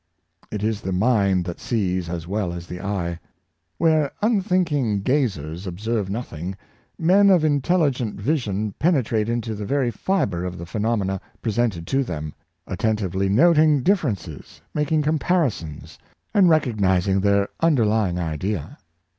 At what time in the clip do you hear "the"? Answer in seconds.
0.81-0.91, 2.65-2.81, 9.53-9.63, 10.57-10.65